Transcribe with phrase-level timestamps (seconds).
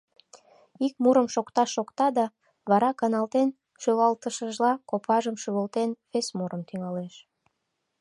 [0.85, 2.25] Ик мурым шокта-шокта да,
[2.69, 3.49] вара, каналтен
[3.81, 7.13] шӱлалтышыжла, копажым шӱвылтен, вес мурым тӱҥалеш.